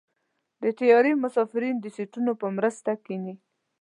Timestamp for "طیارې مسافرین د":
0.79-1.85